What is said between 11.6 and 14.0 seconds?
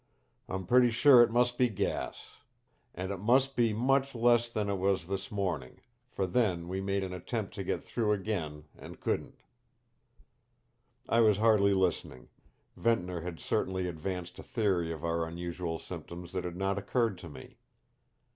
listening. Ventnor had certainly